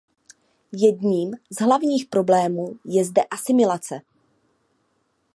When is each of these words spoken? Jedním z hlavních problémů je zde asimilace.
Jedním 0.71 1.31
z 1.49 1.55
hlavních 1.61 2.05
problémů 2.05 2.79
je 2.85 3.05
zde 3.05 3.23
asimilace. 3.23 4.01